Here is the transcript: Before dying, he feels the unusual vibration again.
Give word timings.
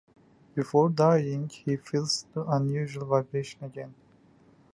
Before 0.55 0.89
dying, 0.89 1.47
he 1.49 1.75
feels 1.75 2.25
the 2.33 2.43
unusual 2.47 3.05
vibration 3.05 3.63
again. 3.63 3.93